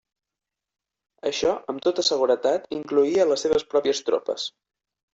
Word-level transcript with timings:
Això, 1.33 1.53
amb 1.75 1.85
tota 1.89 2.07
seguretat, 2.09 2.67
incloïa 2.81 3.23
a 3.23 3.31
les 3.35 3.49
seves 3.49 3.71
pròpies 3.77 4.07
tropes. 4.11 4.53